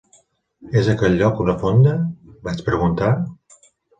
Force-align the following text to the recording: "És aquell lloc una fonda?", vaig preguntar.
"És 0.79 0.87
aquell 0.93 1.17
lloc 1.19 1.43
una 1.43 1.55
fonda?", 1.65 1.93
vaig 2.47 2.63
preguntar. 2.71 3.13